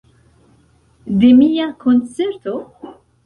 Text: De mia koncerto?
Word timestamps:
De 1.23 1.29
mia 1.41 1.67
koncerto? 1.85 2.55